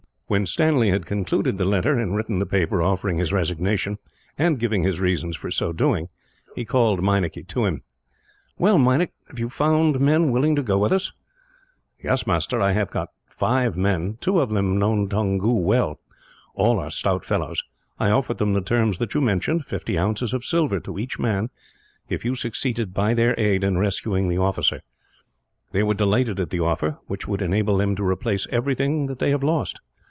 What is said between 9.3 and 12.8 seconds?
you found men willing to go with us?" "Yes, master, I